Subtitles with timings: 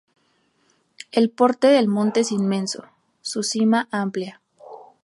[1.11, 2.85] El porte del monte es inmenso,
[3.21, 4.41] su cima amplia.